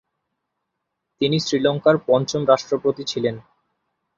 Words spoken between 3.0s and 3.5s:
ছিলেন।